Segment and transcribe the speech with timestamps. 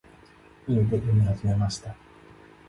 [0.67, 1.95] 家で読み始めました。